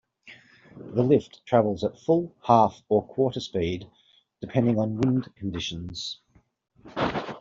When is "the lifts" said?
0.75-1.41